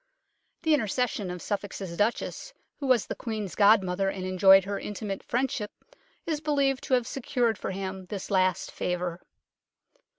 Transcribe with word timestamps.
The 0.63 0.73
intercession 0.73 1.29
of 1.29 1.43
Suffolk's 1.43 1.77
Duchess, 1.77 2.55
who 2.79 2.87
was 2.87 3.05
the 3.05 3.13
Queen's 3.13 3.53
godmother 3.53 4.09
and 4.09 4.25
enjoyed 4.25 4.63
her 4.65 4.79
intimate 4.79 5.21
friendship, 5.21 5.69
is 6.25 6.41
believed 6.41 6.83
to 6.85 6.95
have 6.95 7.05
secured 7.05 7.55
for 7.55 7.69
him 7.69 8.07
this 8.07 8.31
last 8.31 8.71
favour. 8.71 9.21